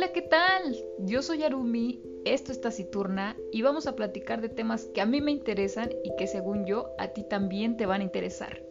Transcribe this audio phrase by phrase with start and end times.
[0.00, 0.82] Hola, ¿qué tal?
[1.00, 5.20] Yo soy Arumi, esto es Taciturna y vamos a platicar de temas que a mí
[5.20, 8.62] me interesan y que según yo a ti también te van a interesar.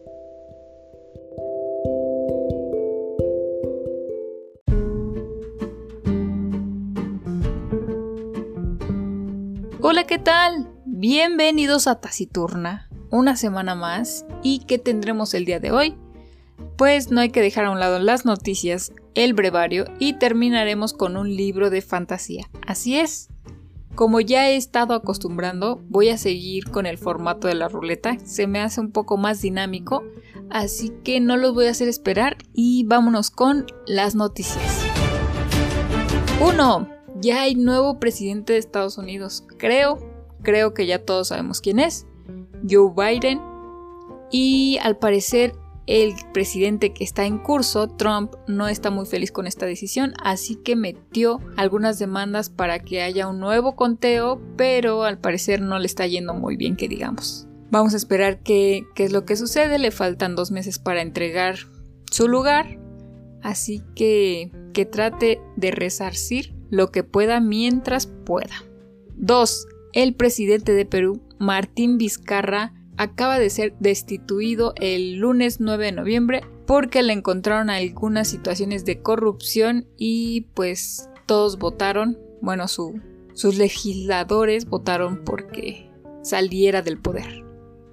[9.80, 10.74] Hola, ¿qué tal?
[10.84, 14.26] Bienvenidos a Taciturna, una semana más.
[14.42, 15.94] ¿Y qué tendremos el día de hoy?
[16.76, 21.16] Pues no hay que dejar a un lado las noticias, el brevario y terminaremos con
[21.16, 22.48] un libro de fantasía.
[22.66, 23.28] Así es.
[23.94, 28.18] Como ya he estado acostumbrando, voy a seguir con el formato de la ruleta.
[28.24, 30.04] Se me hace un poco más dinámico,
[30.48, 34.84] así que no los voy a hacer esperar y vámonos con las noticias.
[36.40, 36.88] 1.
[37.20, 39.44] Ya hay nuevo presidente de Estados Unidos.
[39.58, 39.98] Creo,
[40.42, 42.06] creo que ya todos sabemos quién es.
[42.68, 43.40] Joe Biden.
[44.30, 45.54] Y al parecer
[45.90, 50.54] el presidente que está en curso, Trump, no está muy feliz con esta decisión, así
[50.54, 55.86] que metió algunas demandas para que haya un nuevo conteo, pero al parecer no le
[55.86, 57.48] está yendo muy bien, que digamos.
[57.72, 61.56] Vamos a esperar qué, es lo que sucede, le faltan dos meses para entregar
[62.08, 62.78] su lugar,
[63.42, 68.62] así que que trate de resarcir lo que pueda mientras pueda.
[69.16, 69.66] 2.
[69.92, 76.42] El presidente de Perú, Martín Vizcarra, acaba de ser destituido el lunes 9 de noviembre
[76.66, 85.24] porque le encontraron algunas situaciones de corrupción y pues todos votaron, bueno, sus legisladores votaron
[85.24, 85.90] porque
[86.22, 87.42] saliera del poder.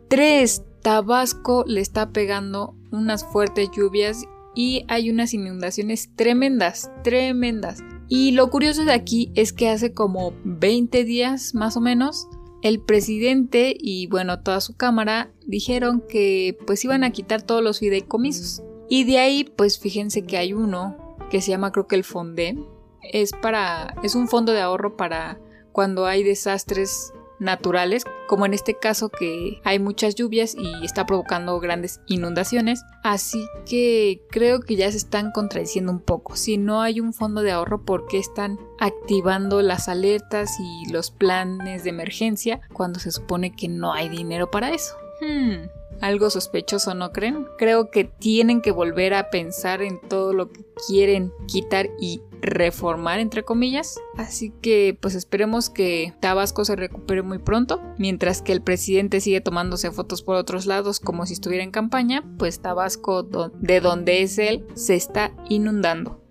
[0.10, 0.64] 3.
[0.82, 7.82] Tabasco le está pegando unas fuertes lluvias y hay unas inundaciones tremendas, tremendas.
[8.10, 12.28] Y lo curioso de aquí es que hace como 20 días más o menos
[12.62, 17.80] el presidente y bueno, toda su cámara dijeron que pues iban a quitar todos los
[17.80, 18.64] fideicomisos.
[18.90, 22.58] Y de ahí pues fíjense que hay uno que se llama creo que el Fondé.
[23.02, 25.40] Es para es un fondo de ahorro para
[25.72, 31.60] cuando hay desastres naturales, como en este caso que hay muchas lluvias y está provocando
[31.60, 32.84] grandes inundaciones.
[33.04, 36.36] Así que creo que ya se están contradiciendo un poco.
[36.36, 41.12] Si no hay un fondo de ahorro, ¿por qué están activando las alertas y los
[41.12, 44.96] planes de emergencia cuando se supone que no hay dinero para eso?
[45.22, 45.68] Hmm
[46.02, 47.46] algo sospechoso, ¿no creen?
[47.58, 53.20] Creo que tienen que volver a pensar en todo lo que quieren quitar y reformar,
[53.20, 54.00] entre comillas.
[54.16, 57.82] Así que pues esperemos que Tabasco se recupere muy pronto.
[57.98, 62.24] Mientras que el presidente sigue tomándose fotos por otros lados como si estuviera en campaña,
[62.38, 66.22] pues Tabasco, de donde es él, se está inundando.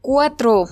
[0.00, 0.64] 4.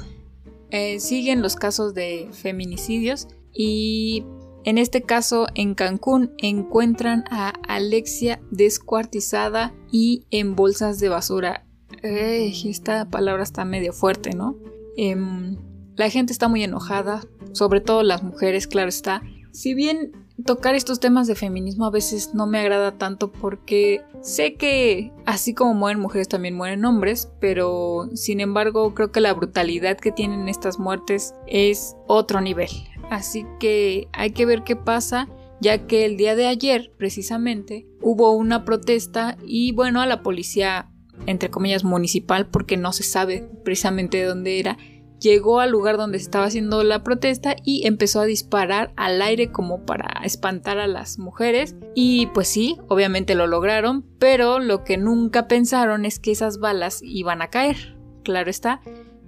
[0.71, 4.25] Eh, siguen los casos de feminicidios y
[4.67, 11.65] en este caso, en Cancún encuentran a Alexia descuartizada y en bolsas de basura.
[12.03, 14.57] esta palabra está medio fuerte, ¿no?
[14.97, 15.57] Em,
[15.95, 17.23] la gente está muy enojada,
[17.53, 19.23] sobre todo las mujeres, claro está.
[19.53, 20.11] Si bien
[20.45, 25.55] tocar estos temas de feminismo a veces no me agrada tanto porque sé que así
[25.55, 30.49] como mueren mujeres también mueren hombres, pero sin embargo creo que la brutalidad que tienen
[30.49, 32.69] estas muertes es otro nivel.
[33.11, 35.29] Así que hay que ver qué pasa,
[35.61, 40.91] ya que el día de ayer, precisamente, hubo una protesta y bueno, a la policía,
[41.27, 44.77] entre comillas, municipal, porque no se sabe precisamente de dónde era,
[45.21, 49.51] llegó al lugar donde se estaba haciendo la protesta y empezó a disparar al aire
[49.51, 51.75] como para espantar a las mujeres.
[51.95, 57.01] Y pues sí, obviamente lo lograron, pero lo que nunca pensaron es que esas balas
[57.03, 58.81] iban a caer, claro está,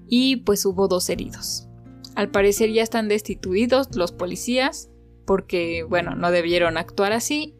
[0.08, 1.67] y pues hubo dos heridos.
[2.18, 4.90] Al parecer ya están destituidos los policías
[5.24, 7.54] porque, bueno, no debieron actuar así,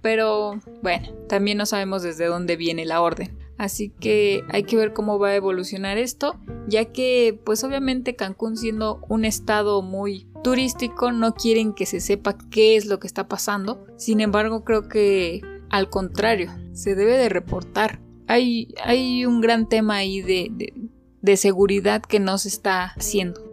[0.00, 3.36] pero bueno, también no sabemos desde dónde viene la orden.
[3.58, 8.56] Así que hay que ver cómo va a evolucionar esto, ya que pues obviamente Cancún
[8.56, 13.28] siendo un estado muy turístico no quieren que se sepa qué es lo que está
[13.28, 13.84] pasando.
[13.98, 18.00] Sin embargo, creo que al contrario, se debe de reportar.
[18.26, 20.72] Hay, hay un gran tema ahí de, de,
[21.20, 23.45] de seguridad que no se está haciendo.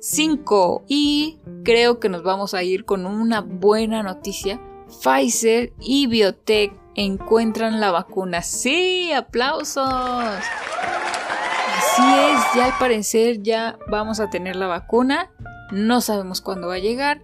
[0.00, 0.84] 5.
[0.88, 4.60] Y creo que nos vamos a ir con una buena noticia.
[5.02, 8.42] Pfizer y Biotech encuentran la vacuna.
[8.42, 9.84] Sí, aplausos.
[11.76, 15.30] Así es, ya al parecer ya vamos a tener la vacuna.
[15.70, 17.22] No sabemos cuándo va a llegar.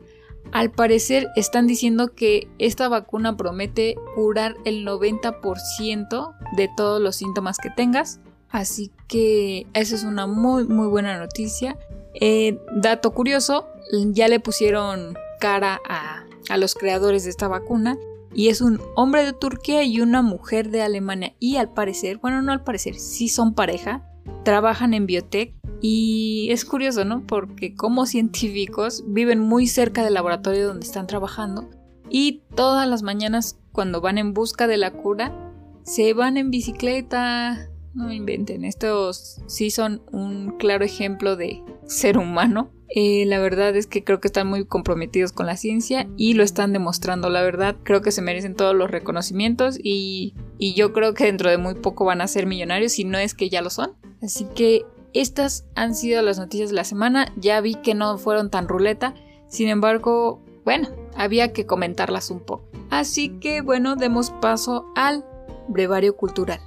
[0.53, 7.59] Al parecer están diciendo que esta vacuna promete curar el 90% de todos los síntomas
[7.59, 8.21] que tengas.
[8.49, 11.77] Así que esa es una muy muy buena noticia.
[12.21, 13.69] Eh, dato curioso,
[14.13, 17.97] ya le pusieron cara a, a los creadores de esta vacuna
[18.35, 22.43] y es un hombre de Turquía y una mujer de Alemania y al parecer, bueno
[22.43, 24.03] no al parecer, sí son pareja,
[24.45, 27.27] trabajan en biotech Y es curioso, ¿no?
[27.27, 31.69] Porque como científicos viven muy cerca del laboratorio donde están trabajando
[32.09, 35.53] y todas las mañanas cuando van en busca de la cura
[35.83, 37.71] se van en bicicleta.
[37.97, 42.71] No inventen, estos sí son un claro ejemplo de ser humano.
[42.95, 46.45] Eh, la verdad es que creo que están muy comprometidos con la ciencia y lo
[46.45, 47.31] están demostrando.
[47.31, 51.49] La verdad, creo que se merecen todos los reconocimientos y, y yo creo que dentro
[51.49, 53.95] de muy poco van a ser millonarios, si no es que ya lo son.
[54.21, 54.85] Así que
[55.15, 57.33] estas han sido las noticias de la semana.
[57.37, 59.15] Ya vi que no fueron tan ruleta.
[59.49, 62.69] Sin embargo, bueno, había que comentarlas un poco.
[62.91, 65.25] Así que bueno, demos paso al
[65.67, 66.61] brevario cultural.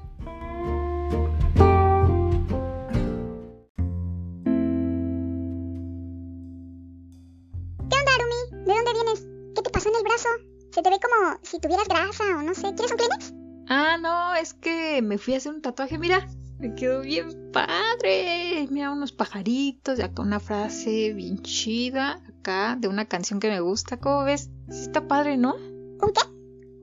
[11.50, 12.74] Si tuvieras grasa o no sé.
[12.76, 13.34] ¿Quieres un Kleenex?
[13.68, 16.28] Ah, no, es que me fui a hacer un tatuaje, mira.
[16.60, 18.68] Me quedó bien padre.
[18.70, 23.62] Mira unos pajaritos, y acá una frase bien chida, acá de una canción que me
[23.62, 23.98] gusta.
[23.98, 24.50] ¿Cómo ves?
[24.70, 25.56] Sí está padre, ¿no?
[25.56, 26.28] ¿Un qué?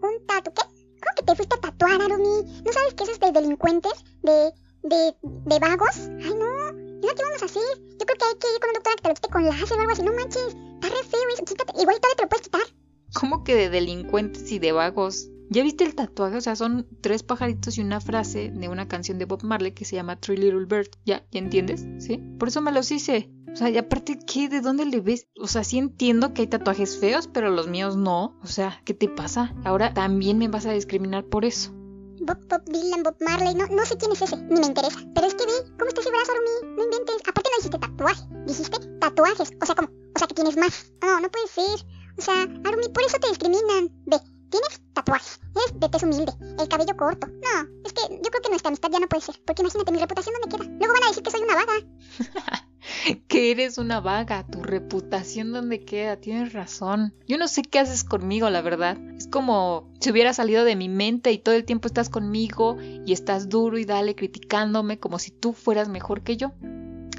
[0.03, 0.63] ¿Un tatu qué?
[0.63, 2.63] ¿Cómo que te fuiste a tatuar, Arumi?
[2.65, 3.93] ¿No sabes que eso es de delincuentes?
[4.23, 4.53] ¿De,
[4.83, 6.09] de, de vagos?
[6.23, 6.71] Ay, no.
[6.99, 7.63] ¿Y qué vamos a hacer?
[7.99, 9.45] Yo creo que hay que ir con un doctor a que te lo quite con
[9.45, 10.03] láser o algo así.
[10.03, 10.57] No manches.
[10.77, 11.45] Está re feo eso.
[11.45, 11.73] Quítate.
[11.81, 12.76] Igual todavía te lo puedes quitar.
[13.19, 15.31] ¿Cómo que de delincuentes y de vagos?
[15.49, 16.37] ¿Ya viste el tatuaje?
[16.37, 19.87] O sea, son tres pajaritos y una frase de una canción de Bob Marley que
[19.87, 20.91] se llama Three Little Bird.
[21.07, 21.25] ¿Ya?
[21.31, 21.87] ¿Ya entiendes?
[21.99, 22.19] ¿Sí?
[22.39, 23.31] Por eso me los hice.
[23.51, 24.51] O sea, y aparte, ¿qué?
[24.51, 25.29] ¿De dónde le ves?
[25.41, 28.39] O sea, sí entiendo que hay tatuajes feos, pero los míos no.
[28.43, 29.55] O sea, ¿qué te pasa?
[29.65, 31.73] Ahora también me vas a discriminar por eso.
[32.21, 34.99] Bob, Bob Dylan, Bob Marley, no, no sé quién es ese, ni me interesa.
[35.15, 36.77] Pero es que ve, ¿cómo está ese brazo, Arumi?
[36.77, 37.17] No inventes.
[37.27, 39.53] Aparte no dijiste tatuaje, dijiste tatuajes.
[39.63, 40.93] O sea, como, o sea, que tienes más.
[41.01, 41.87] No, no puede ser.
[42.19, 43.91] O sea, Arumi, por eso te discriminan.
[44.07, 44.19] Ve,
[44.51, 47.27] tienes tatuajes, eres de tez humilde, el cabello corto.
[47.27, 49.99] No, es que yo creo que nuestra amistad ya no puede ser, porque imagínate mi
[49.99, 50.71] reputación dónde queda.
[50.79, 51.73] Luego van a decir que soy una vaga.
[53.29, 57.15] que eres una vaga, tu reputación dónde queda, tienes razón.
[57.27, 58.97] Yo no sé qué haces conmigo, la verdad.
[59.17, 63.13] Es como si hubiera salido de mi mente y todo el tiempo estás conmigo y
[63.13, 66.53] estás duro y dale criticándome como si tú fueras mejor que yo.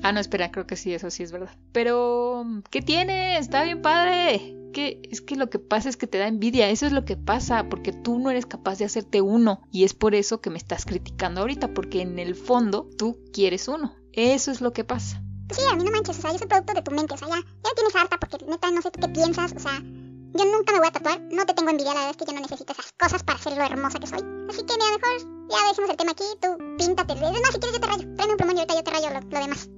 [0.04, 1.56] Ah, no, espera, creo que sí, eso sí es verdad.
[1.72, 3.38] Pero, ¿qué tiene?
[3.38, 4.56] Está bien padre.
[4.74, 7.18] Que es que lo que pasa es que te da envidia, eso es lo que
[7.18, 10.58] pasa, porque tú no eres capaz de hacerte uno y es por eso que me
[10.58, 13.96] estás criticando ahorita, porque en el fondo tú quieres uno.
[14.14, 15.22] Eso es lo que pasa.
[15.48, 17.18] Pues sí, a mí no manches, o sea, yo soy producto de tu mente, o
[17.18, 20.46] sea, ya, ya tienes harta porque neta no sé tú qué piensas, o sea, yo
[20.46, 22.42] nunca me voy a tatuar, no te tengo envidia, la verdad es que yo no
[22.42, 24.19] necesito esas cosas para ser lo hermosa que soy.
[24.50, 27.74] Así que mira, mejor ya dejemos el tema aquí, tú píntate, es más, si quieres
[27.74, 29.69] yo te rayo, tráeme un plumón y ahorita yo te rayo lo, lo demás.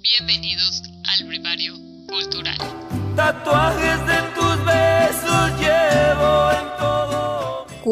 [0.00, 1.74] Bienvenidos al brevario
[2.08, 2.58] cultural.
[3.16, 3.95] Tatuajes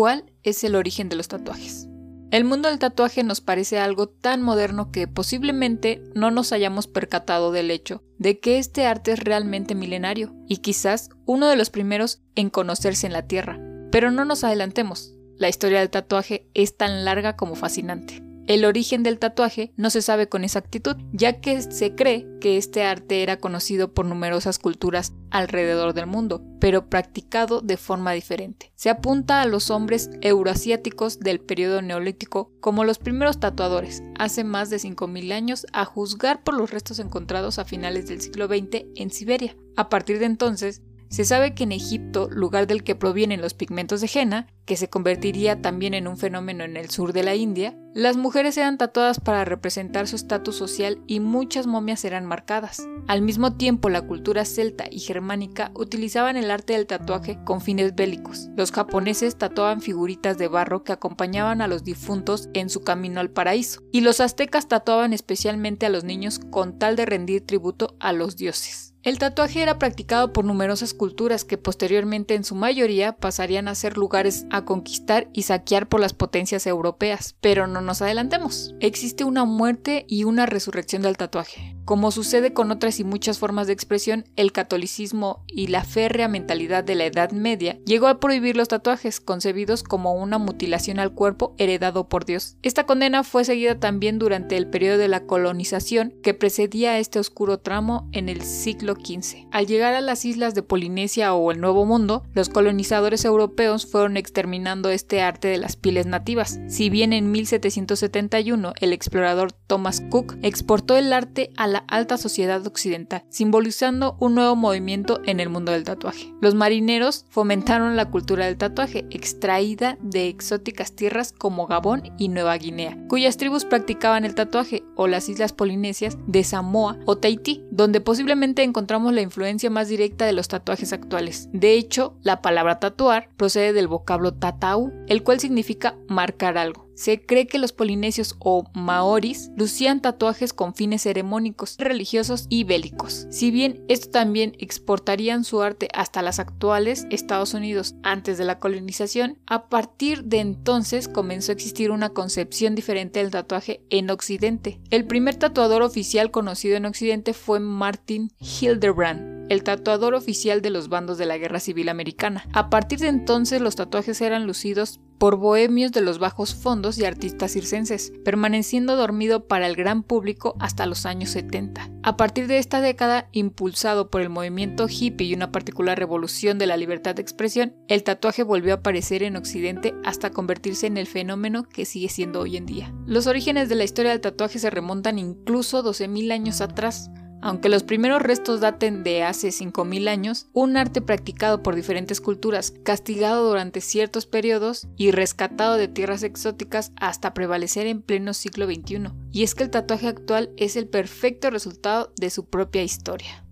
[0.05, 1.89] ¿Cuál es el origen de los tatuajes?
[2.31, 7.53] El mundo del tatuaje nos parece algo tan moderno que posiblemente no nos hayamos percatado
[7.53, 12.21] del hecho de que este arte es realmente milenario y quizás uno de los primeros
[12.35, 13.59] en conocerse en la Tierra.
[13.91, 18.23] Pero no nos adelantemos, la historia del tatuaje es tan larga como fascinante.
[18.47, 22.83] El origen del tatuaje no se sabe con exactitud, ya que se cree que este
[22.83, 28.71] arte era conocido por numerosas culturas alrededor del mundo, pero practicado de forma diferente.
[28.75, 34.69] Se apunta a los hombres euroasiáticos del periodo neolítico como los primeros tatuadores, hace más
[34.69, 39.11] de 5.000 años, a juzgar por los restos encontrados a finales del siglo XX en
[39.11, 39.57] Siberia.
[39.77, 40.83] A partir de entonces,
[41.15, 44.91] se sabe que en Egipto, lugar del que provienen los pigmentos de henna, que se
[44.91, 49.21] convertiría también en un fenómeno en el sur de la India, las mujeres eran tatuadas
[49.21, 52.89] para representar su estatus social y muchas momias eran marcadas.
[53.07, 57.95] Al mismo tiempo, la cultura celta y germánica utilizaban el arte del tatuaje con fines
[57.95, 58.49] bélicos.
[58.57, 63.31] Los japoneses tatuaban figuritas de barro que acompañaban a los difuntos en su camino al
[63.31, 68.13] paraíso, y los aztecas tatuaban especialmente a los niños con tal de rendir tributo a
[68.13, 68.94] los dioses.
[69.05, 73.99] El tatuaje era practicado por numerosas culturas que posteriormente en su mayoría pasarían a ser
[73.99, 77.37] lugares a conquistar y saquear por las potencias europeas.
[77.43, 78.75] Pero no nos adelantemos.
[78.81, 81.77] Existe una muerte y una resurrección del tatuaje.
[81.85, 86.83] Como sucede con otras y muchas formas de expresión, el catolicismo y la férrea mentalidad
[86.83, 91.55] de la Edad Media llegó a prohibir los tatuajes, concebidos como una mutilación al cuerpo
[91.59, 92.57] heredado por Dios.
[92.63, 97.59] Esta condena fue seguida también durante el periodo de la colonización que precedía este oscuro
[97.59, 99.47] tramo en el siglo XV.
[99.51, 104.17] Al llegar a las islas de Polinesia o el Nuevo Mundo, los colonizadores europeos fueron
[104.17, 106.61] exterminando este arte de las pieles nativas.
[106.67, 112.65] Si bien en 1771 el explorador Thomas Cook exportó el arte a la alta sociedad
[112.69, 116.33] occidental, simbolizando un nuevo movimiento en el mundo del tatuaje.
[116.41, 122.57] Los marineros fomentaron la cultura del tatuaje, extraída de exóticas tierras como Gabón y Nueva
[122.59, 128.01] Guinea, cuyas tribus practicaban el tatuaje, o las islas polinesias de Samoa o Tahití, donde
[128.01, 131.49] posiblemente encontramos la influencia más directa de los tatuajes actuales.
[131.53, 136.84] De hecho, la palabra tatuar procede del vocablo tatau, el cual significa marcar algo.
[136.95, 143.27] Se cree que los polinesios o maoris lucían tatuajes con fines ceremónicos, religiosos y bélicos.
[143.31, 148.59] Si bien esto también exportarían su arte hasta las actuales Estados Unidos antes de la
[148.59, 154.81] colonización, a partir de entonces comenzó a existir una concepción diferente del tatuaje en Occidente.
[154.91, 160.89] El primer tatuador oficial conocido en Occidente fue Martin Hildebrand, el tatuador oficial de los
[160.89, 162.47] bandos de la Guerra Civil Americana.
[162.53, 167.05] A partir de entonces los tatuajes eran lucidos por bohemios de los bajos fondos y
[167.05, 171.91] artistas circenses, permaneciendo dormido para el gran público hasta los años 70.
[172.03, 176.67] A partir de esta década, impulsado por el movimiento hippie y una particular revolución de
[176.67, 181.07] la libertad de expresión, el tatuaje volvió a aparecer en Occidente hasta convertirse en el
[181.07, 182.93] fenómeno que sigue siendo hoy en día.
[183.07, 187.11] Los orígenes de la historia del tatuaje se remontan incluso 12.000 años atrás,
[187.45, 192.71] aunque los primeros restos daten de hace 5.000 años, un arte practicado por diferentes culturas,
[192.71, 199.11] castigado durante ciertos periodos y rescatado de tierras exóticas hasta prevalecer en pleno siglo XXI.
[199.31, 203.45] Y es que el tatuaje actual es el perfecto resultado de su propia historia.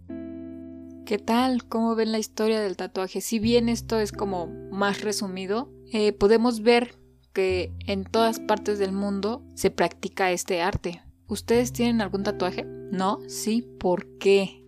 [1.04, 1.68] ¿Qué tal?
[1.68, 3.20] ¿Cómo ven la historia del tatuaje?
[3.20, 6.94] Si bien esto es como más resumido, eh, podemos ver
[7.34, 11.02] que en todas partes del mundo se practica este arte.
[11.32, 12.66] ¿Ustedes tienen algún tatuaje?
[12.66, 13.18] ¿No?
[13.26, 14.66] Sí, ¿por qué?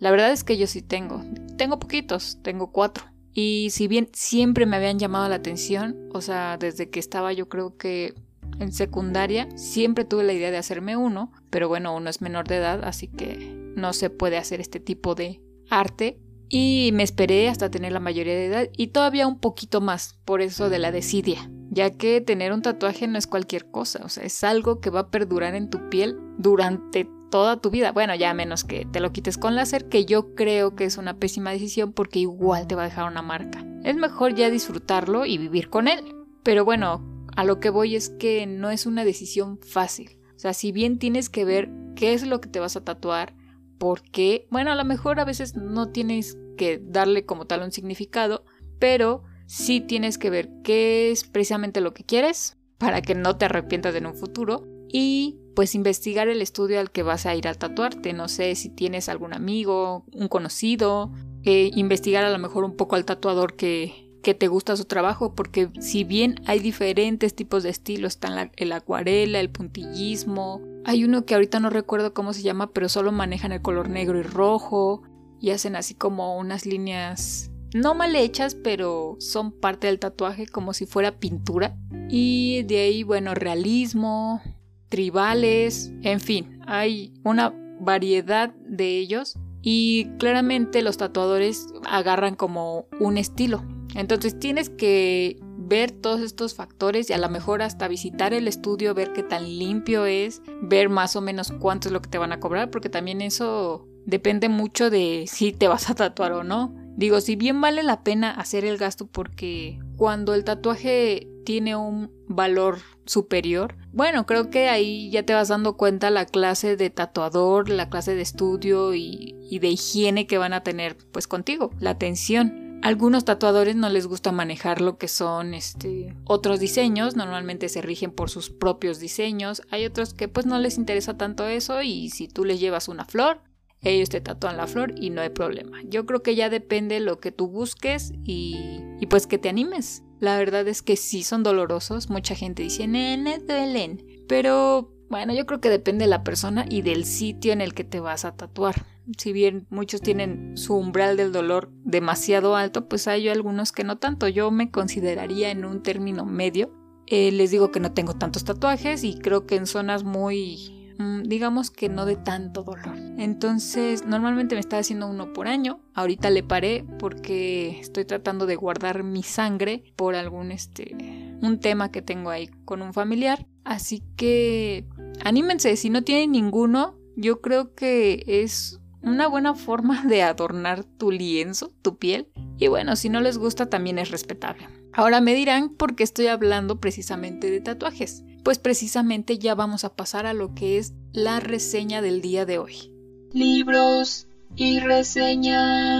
[0.00, 1.22] La verdad es que yo sí tengo.
[1.56, 3.04] Tengo poquitos, tengo cuatro.
[3.32, 7.48] Y si bien siempre me habían llamado la atención, o sea, desde que estaba yo
[7.48, 8.14] creo que
[8.58, 12.56] en secundaria, siempre tuve la idea de hacerme uno, pero bueno, uno es menor de
[12.56, 15.40] edad, así que no se puede hacer este tipo de
[15.70, 16.18] arte.
[16.48, 20.40] Y me esperé hasta tener la mayoría de edad y todavía un poquito más, por
[20.40, 24.24] eso de la desidia ya que tener un tatuaje no es cualquier cosa, o sea,
[24.24, 27.92] es algo que va a perdurar en tu piel durante toda tu vida.
[27.92, 31.14] Bueno, ya menos que te lo quites con láser, que yo creo que es una
[31.14, 33.64] pésima decisión porque igual te va a dejar una marca.
[33.84, 36.14] Es mejor ya disfrutarlo y vivir con él.
[36.42, 40.18] Pero bueno, a lo que voy es que no es una decisión fácil.
[40.34, 43.34] O sea, si bien tienes que ver qué es lo que te vas a tatuar,
[43.78, 47.72] por qué, bueno, a lo mejor a veces no tienes que darle como tal un
[47.72, 48.44] significado,
[48.78, 53.46] pero sí tienes que ver qué es precisamente lo que quieres para que no te
[53.46, 57.54] arrepientas en un futuro y pues investigar el estudio al que vas a ir a
[57.54, 58.12] tatuarte.
[58.12, 61.10] No sé si tienes algún amigo, un conocido,
[61.42, 65.34] eh, investigar a lo mejor un poco al tatuador que, que te gusta su trabajo,
[65.34, 71.26] porque si bien hay diferentes tipos de estilos, está el acuarela, el puntillismo, hay uno
[71.26, 75.02] que ahorita no recuerdo cómo se llama, pero solo manejan el color negro y rojo
[75.40, 80.72] y hacen así como unas líneas no mal hechas, pero son parte del tatuaje como
[80.74, 81.76] si fuera pintura.
[82.08, 84.42] Y de ahí, bueno, realismo,
[84.88, 93.18] tribales, en fin, hay una variedad de ellos y claramente los tatuadores agarran como un
[93.18, 93.64] estilo.
[93.94, 98.94] Entonces tienes que ver todos estos factores y a lo mejor hasta visitar el estudio,
[98.94, 102.32] ver qué tan limpio es, ver más o menos cuánto es lo que te van
[102.32, 106.74] a cobrar, porque también eso depende mucho de si te vas a tatuar o no.
[107.00, 112.12] Digo, si bien vale la pena hacer el gasto porque cuando el tatuaje tiene un
[112.28, 117.70] valor superior, bueno, creo que ahí ya te vas dando cuenta la clase de tatuador,
[117.70, 122.78] la clase de estudio y, de higiene que van a tener pues contigo, la atención.
[122.82, 128.10] Algunos tatuadores no les gusta manejar lo que son este otros diseños, normalmente se rigen
[128.10, 129.62] por sus propios diseños.
[129.70, 133.06] Hay otros que pues no les interesa tanto eso y si tú les llevas una
[133.06, 133.40] flor,
[133.82, 135.78] ellos te tatúan la flor y no hay problema.
[135.84, 140.02] Yo creo que ya depende lo que tú busques y, y pues que te animes.
[140.18, 145.46] La verdad es que sí son dolorosos, mucha gente dice, nene, duelen, pero bueno, yo
[145.46, 148.36] creo que depende de la persona y del sitio en el que te vas a
[148.36, 148.86] tatuar.
[149.18, 153.98] Si bien muchos tienen su umbral del dolor demasiado alto, pues hay algunos que no
[153.98, 154.28] tanto.
[154.28, 156.70] Yo me consideraría en un término medio.
[157.06, 160.79] Eh, les digo que no tengo tantos tatuajes y creo que en zonas muy
[161.24, 162.96] digamos que no de tanto dolor.
[163.18, 165.80] Entonces, normalmente me estaba haciendo uno por año.
[165.94, 170.94] Ahorita le paré porque estoy tratando de guardar mi sangre por algún este
[171.42, 173.46] un tema que tengo ahí con un familiar.
[173.64, 174.84] Así que
[175.24, 181.10] anímense, si no tienen ninguno, yo creo que es una buena forma de adornar tu
[181.10, 182.28] lienzo, tu piel.
[182.58, 184.68] Y bueno, si no les gusta también es respetable.
[184.92, 189.94] Ahora me dirán por qué estoy hablando precisamente de tatuajes pues precisamente ya vamos a
[189.94, 192.92] pasar a lo que es la reseña del día de hoy.
[193.32, 194.80] libros y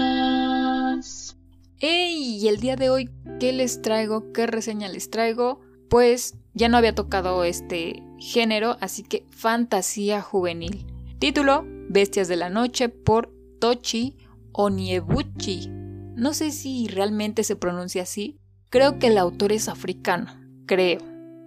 [0.01, 1.37] reseñas.
[1.79, 2.37] ¡Ey!
[2.37, 4.31] Y el día de hoy, ¿qué les traigo?
[4.33, 5.61] ¿Qué reseña les traigo?
[5.89, 10.85] Pues ya no había tocado este género, así que fantasía juvenil.
[11.19, 14.17] Título: Bestias de la Noche por Tochi
[14.51, 15.69] Oniebuchi.
[16.15, 18.37] No sé si realmente se pronuncia así.
[18.69, 20.39] Creo que el autor es africano.
[20.65, 20.99] Creo.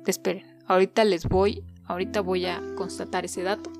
[0.06, 3.70] Esperen, ahorita les voy, ahorita voy a constatar ese dato.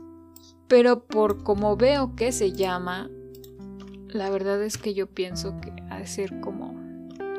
[0.68, 3.10] Pero por como veo que se llama,
[4.08, 6.74] la verdad es que yo pienso que ha de ser como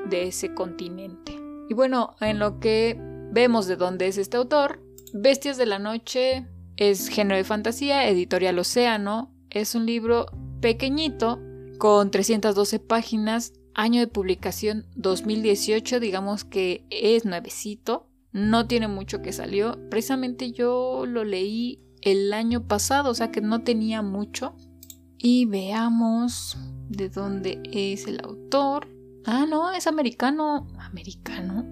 [0.10, 1.40] de ese continente.
[1.70, 2.98] Y bueno, en lo que
[3.32, 4.80] vemos de dónde es este autor,
[5.14, 6.46] Bestias de la Noche
[6.78, 10.28] es género de fantasía, editorial Océano, es un libro
[10.62, 11.40] pequeñito
[11.78, 19.32] con 312 páginas, año de publicación 2018, digamos que es nuevecito, no tiene mucho que
[19.32, 24.58] salió, precisamente yo lo leí el año pasado, o sea que no tenía mucho.
[25.18, 26.58] Y veamos
[26.90, 28.90] de dónde es el autor.
[29.26, 30.68] Ah, no, es americano.
[30.78, 31.66] ¿Americano?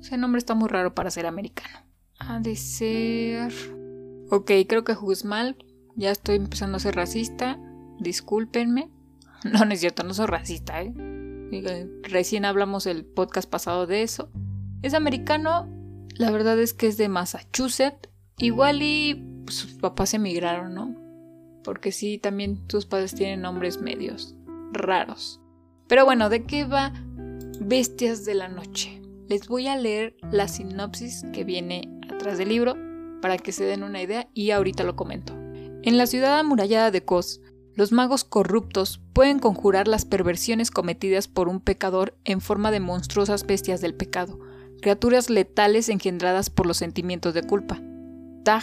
[0.00, 1.86] Ese nombre está muy raro para ser americano.
[2.18, 3.52] Ha de ser...
[4.32, 5.56] Ok, creo que jugué mal.
[5.94, 7.60] Ya estoy empezando a ser racista.
[8.00, 8.90] Discúlpenme.
[9.44, 10.92] No, no es cierto, no soy racista, ¿eh?
[12.02, 14.30] Recién hablamos el podcast pasado de eso.
[14.82, 15.83] Es americano.
[16.14, 18.08] La verdad es que es de Massachusetts.
[18.38, 20.94] Igual y sus papás emigraron, ¿no?
[21.64, 24.34] Porque sí, también sus padres tienen nombres medios
[24.72, 25.40] raros.
[25.88, 26.92] Pero bueno, ¿de qué va
[27.60, 29.00] Bestias de la Noche?
[29.28, 32.76] Les voy a leer la sinopsis que viene atrás del libro
[33.20, 35.34] para que se den una idea y ahorita lo comento.
[35.82, 37.40] En la ciudad amurallada de Kos,
[37.74, 43.46] los magos corruptos pueden conjurar las perversiones cometidas por un pecador en forma de monstruosas
[43.46, 44.38] bestias del pecado,
[44.80, 47.80] criaturas letales engendradas por los sentimientos de culpa.
[48.44, 48.62] Tag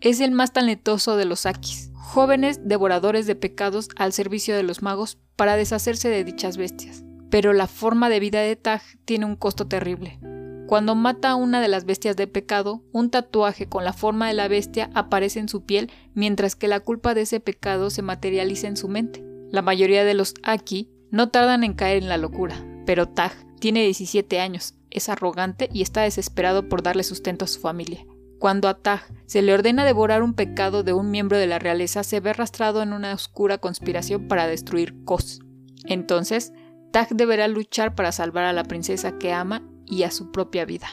[0.00, 4.82] es el más talentoso de los Akis, jóvenes devoradores de pecados al servicio de los
[4.82, 7.04] magos para deshacerse de dichas bestias.
[7.30, 10.18] Pero la forma de vida de Tag tiene un costo terrible.
[10.66, 14.34] Cuando mata a una de las bestias de pecado, un tatuaje con la forma de
[14.34, 18.66] la bestia aparece en su piel, mientras que la culpa de ese pecado se materializa
[18.66, 19.24] en su mente.
[19.50, 23.84] La mayoría de los Aki no tardan en caer en la locura, pero Tag tiene
[23.84, 28.06] 17 años, es arrogante y está desesperado por darle sustento a su familia.
[28.38, 32.02] Cuando a Taj se le ordena devorar un pecado de un miembro de la realeza,
[32.04, 35.40] se ve arrastrado en una oscura conspiración para destruir Kos.
[35.84, 36.52] Entonces,
[36.92, 40.88] Taj deberá luchar para salvar a la princesa que ama y a su propia vida.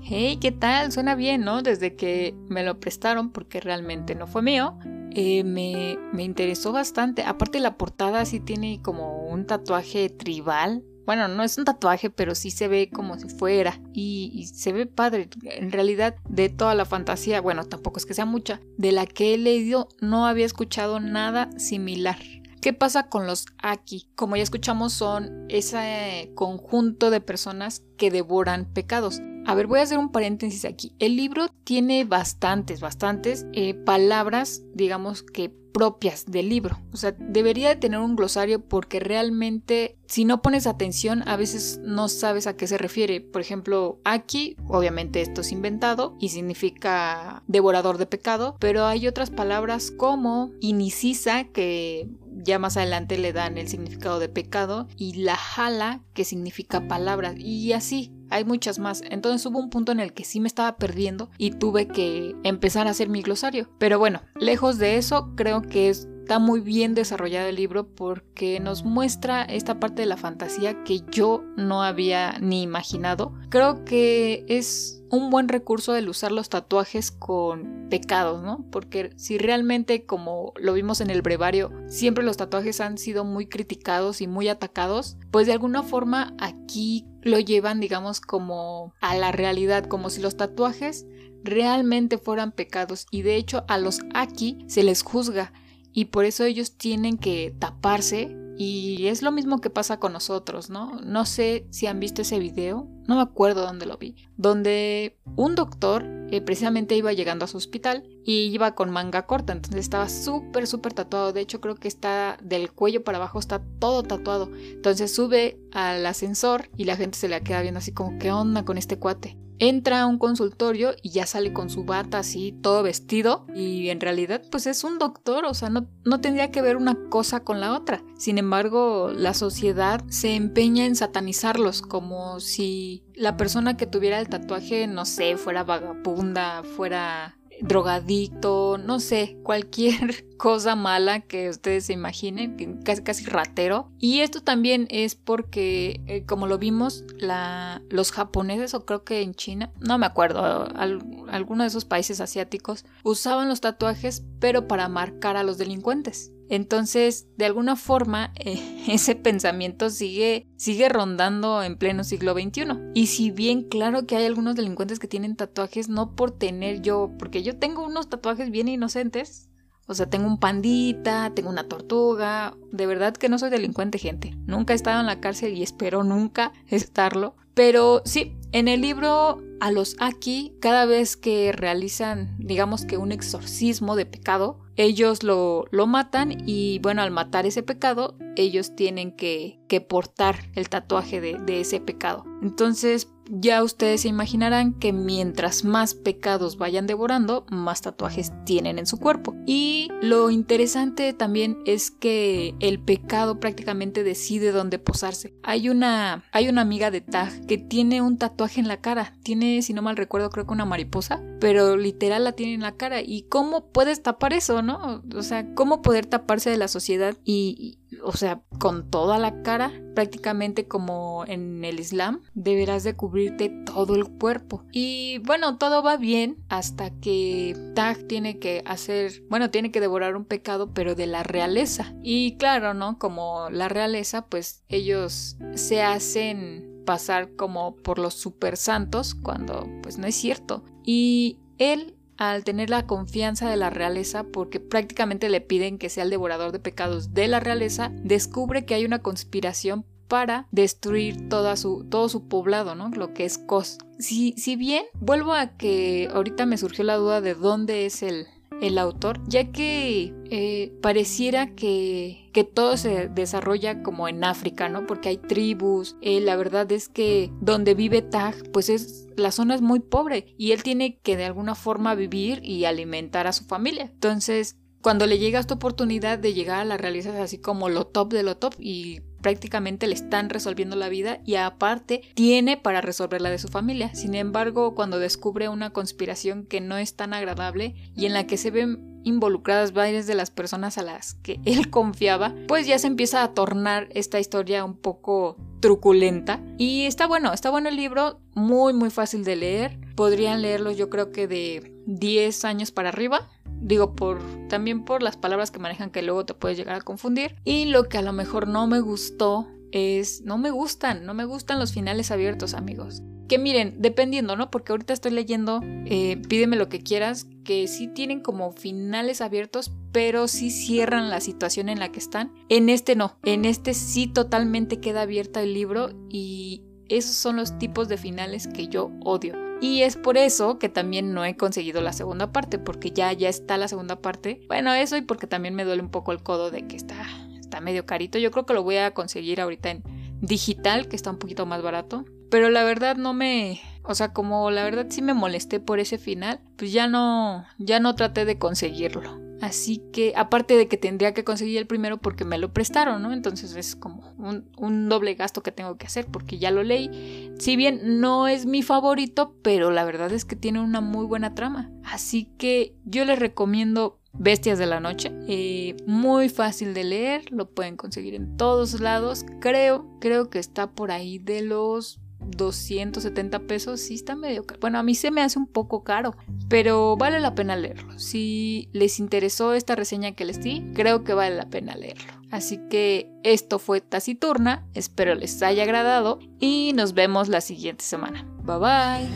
[0.00, 0.92] Hey, ¿qué tal?
[0.92, 1.62] Suena bien, ¿no?
[1.62, 4.78] Desde que me lo prestaron, porque realmente no fue mío,
[5.12, 7.22] eh, me, me interesó bastante.
[7.22, 12.34] Aparte la portada sí tiene como un tatuaje tribal bueno, no es un tatuaje, pero
[12.34, 13.80] sí se ve como si fuera.
[13.92, 15.28] Y, se ve padre.
[15.42, 19.34] En realidad, de toda la fantasía, bueno, tampoco es que sea mucha, de la que
[19.34, 22.18] he leído, no había escuchado nada similar.
[22.60, 24.08] ¿Qué pasa con los Aki?
[24.14, 29.20] Como ya escuchamos, son ese conjunto de personas que devoran pecados.
[29.46, 30.94] A ver, voy a hacer un paréntesis aquí.
[30.98, 36.78] El libro tiene bastantes, bastantes eh, palabras, digamos que propias del libro.
[36.92, 41.80] O sea, debería de tener un glosario porque realmente si no pones atención a veces
[41.82, 43.20] no sabes a qué se refiere.
[43.20, 49.30] Por ejemplo, aquí obviamente esto es inventado y significa devorador de pecado, pero hay otras
[49.30, 52.08] palabras como inicisa que
[52.44, 57.34] ya más adelante le dan el significado de pecado y la jala que significa palabras
[57.36, 59.00] y así hay muchas más.
[59.08, 62.88] Entonces hubo un punto en el que sí me estaba perdiendo y tuve que empezar
[62.88, 63.70] a hacer mi glosario.
[63.78, 65.88] Pero bueno, lejos de eso, creo que
[66.24, 71.02] está muy bien desarrollado el libro porque nos muestra esta parte de la fantasía que
[71.10, 73.34] yo no había ni imaginado.
[73.50, 78.64] Creo que es un buen recurso el usar los tatuajes con pecados, ¿no?
[78.72, 83.46] Porque si realmente, como lo vimos en el brevario, siempre los tatuajes han sido muy
[83.46, 89.30] criticados y muy atacados, pues de alguna forma aquí lo llevan, digamos, como a la
[89.30, 91.04] realidad, como si los tatuajes
[91.42, 95.52] realmente fueran pecados y de hecho a los aquí se les juzga
[95.94, 100.70] y por eso ellos tienen que taparse y es lo mismo que pasa con nosotros,
[100.70, 101.00] ¿no?
[101.00, 105.54] No sé si han visto ese video, no me acuerdo dónde lo vi, donde un
[105.54, 110.08] doctor eh, precisamente iba llegando a su hospital y iba con manga corta, entonces estaba
[110.08, 114.50] súper, súper tatuado, de hecho creo que está del cuello para abajo, está todo tatuado,
[114.54, 118.64] entonces sube al ascensor y la gente se le queda viendo así como, ¿qué onda
[118.64, 119.36] con este cuate?
[119.58, 124.00] Entra a un consultorio y ya sale con su bata así, todo vestido, y en
[124.00, 127.60] realidad pues es un doctor, o sea, no, no tendría que ver una cosa con
[127.60, 128.02] la otra.
[128.16, 134.28] Sin embargo, la sociedad se empeña en satanizarlos como si la persona que tuviera el
[134.28, 141.92] tatuaje, no sé, fuera vagabunda, fuera drogadicto, no sé, cualquier cosa mala que ustedes se
[141.92, 143.90] imaginen, casi, casi ratero.
[143.98, 149.22] Y esto también es porque, eh, como lo vimos, la, los japoneses, o creo que
[149.22, 154.88] en China, no me acuerdo, alguno de esos países asiáticos, usaban los tatuajes, pero para
[154.88, 156.33] marcar a los delincuentes.
[156.48, 162.64] Entonces, de alguna forma, eh, ese pensamiento sigue, sigue rondando en pleno siglo XXI.
[162.94, 167.10] Y si bien claro que hay algunos delincuentes que tienen tatuajes, no por tener yo,
[167.18, 169.48] porque yo tengo unos tatuajes bien inocentes.
[169.86, 172.56] O sea, tengo un pandita, tengo una tortuga.
[172.72, 174.34] De verdad que no soy delincuente, gente.
[174.46, 177.36] Nunca he estado en la cárcel y espero nunca estarlo.
[177.52, 183.10] Pero sí, en el libro a los Aki, cada vez que realizan, digamos que un
[183.10, 189.10] exorcismo de pecado, ellos lo, lo matan y bueno, al matar ese pecado, ellos tienen
[189.10, 192.24] que, que portar el tatuaje de, de ese pecado.
[192.42, 198.86] Entonces, ya ustedes se imaginarán que mientras más pecados vayan devorando, más tatuajes tienen en
[198.86, 199.34] su cuerpo.
[199.46, 205.34] Y lo interesante también es que el pecado prácticamente decide dónde posarse.
[205.42, 209.14] Hay una, hay una amiga de Tag que tiene un tatuaje en la cara.
[209.22, 212.76] Tiene, si no mal recuerdo, creo que una mariposa, pero literal la tiene en la
[212.76, 213.00] cara.
[213.02, 215.02] ¿Y cómo puedes tapar eso, no?
[215.14, 219.72] O sea, ¿cómo poder taparse de la sociedad y o sea, con toda la cara,
[219.94, 224.64] prácticamente como en el Islam, deberás de cubrirte todo el cuerpo.
[224.72, 230.16] Y bueno, todo va bien hasta que Tag tiene que hacer, bueno, tiene que devorar
[230.16, 231.94] un pecado, pero de la realeza.
[232.02, 232.98] Y claro, ¿no?
[232.98, 239.98] Como la realeza, pues ellos se hacen pasar como por los super santos cuando pues
[239.98, 240.64] no es cierto.
[240.84, 246.04] Y él al tener la confianza de la realeza, porque prácticamente le piden que sea
[246.04, 251.56] el devorador de pecados de la realeza, descubre que hay una conspiración para destruir todo
[251.56, 252.90] su poblado, ¿no?
[252.90, 253.78] Lo que es Kos.
[253.98, 258.26] Si, si bien, vuelvo a que ahorita me surgió la duda de dónde es el,
[258.60, 264.86] el autor, ya que eh, pareciera que, que, todo se desarrolla como en África, ¿no?
[264.86, 269.54] Porque hay tribus, eh, la verdad es que donde vive Tag, pues es, la zona
[269.54, 273.44] es muy pobre y él tiene que de alguna forma vivir y alimentar a su
[273.44, 273.90] familia.
[273.92, 278.12] Entonces, cuando le llega esta oportunidad de llegar a la realidad así como lo top
[278.12, 283.22] de lo top y prácticamente le están resolviendo la vida y aparte tiene para resolver
[283.22, 283.94] la de su familia.
[283.94, 288.36] Sin embargo, cuando descubre una conspiración que no es tan agradable y en la que
[288.36, 292.86] se ven involucradas varias de las personas a las que él confiaba, pues ya se
[292.86, 296.42] empieza a tornar esta historia un poco truculenta.
[296.58, 299.78] Y está bueno, está bueno el libro, muy muy fácil de leer.
[299.96, 303.30] Podrían leerlo yo creo que de 10 años para arriba
[303.64, 307.34] digo por también por las palabras que manejan que luego te puedes llegar a confundir.
[307.44, 311.24] Y lo que a lo mejor no me gustó es no me gustan no me
[311.24, 313.02] gustan los finales abiertos amigos.
[313.28, 317.88] Que miren dependiendo no porque ahorita estoy leyendo eh, pídeme lo que quieras que sí
[317.88, 322.32] tienen como finales abiertos pero sí cierran la situación en la que están.
[322.50, 327.58] En este no en este sí totalmente queda abierta el libro y esos son los
[327.58, 331.80] tipos de finales que yo odio y es por eso que también no he conseguido
[331.80, 334.40] la segunda parte, porque ya, ya está la segunda parte.
[334.48, 336.96] Bueno, eso y porque también me duele un poco el codo de que está,
[337.40, 338.18] está medio carito.
[338.18, 339.82] Yo creo que lo voy a conseguir ahorita en
[340.20, 342.04] digital, que está un poquito más barato.
[342.30, 343.60] Pero la verdad no me...
[343.84, 347.80] O sea, como la verdad sí me molesté por ese final, pues ya no, ya
[347.80, 349.23] no traté de conseguirlo.
[349.44, 353.12] Así que, aparte de que tendría que conseguir el primero porque me lo prestaron, ¿no?
[353.12, 357.30] Entonces es como un, doble gasto que tengo que hacer porque ya lo leí.
[357.38, 361.34] Si bien no es mi favorito, pero la verdad es que tiene una muy buena
[361.34, 361.70] trama.
[361.84, 365.12] Así que yo les recomiendo Bestias de la Noche.
[365.28, 369.26] Eh, muy fácil de leer, lo pueden conseguir en todos lados.
[369.42, 374.60] Creo, creo que está por ahí de los 270 pesos, sí está medio caro.
[374.60, 376.16] Bueno, a mí se me hace un poco caro,
[376.48, 377.98] pero vale la pena leerlo.
[377.98, 382.12] Si les interesó esta reseña que les di, creo que vale la pena leerlo.
[382.30, 388.26] Así que esto fue Taciturna, espero les haya agradado y nos vemos la siguiente semana.
[388.42, 389.08] Bye bye.